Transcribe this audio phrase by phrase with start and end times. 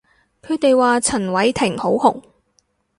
[0.41, 2.23] 佢哋話陳偉霆好紅